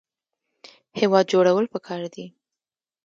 هیواد 0.99 1.25
جوړول 1.33 1.65
پکار 1.73 2.01
دي 2.13 2.25